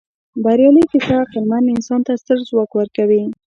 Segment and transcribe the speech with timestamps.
[0.43, 3.21] بریالۍ کیسه عقلمن انسان ته ستر ځواک ورکوي.